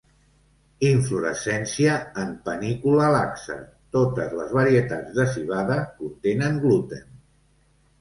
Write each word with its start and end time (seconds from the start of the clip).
Inflorescència 0.87 1.97
en 2.23 2.31
panícula 2.49 3.11
laxa. 3.17 3.59
Totes 3.99 4.35
les 4.41 4.59
varietats 4.63 5.15
de 5.23 5.31
civada 5.39 5.81
contenen 6.03 6.63
gluten. 6.69 7.11